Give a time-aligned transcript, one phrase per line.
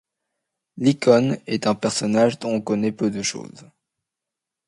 [0.79, 3.69] Lycon est un personnage dont on sait peu de choses.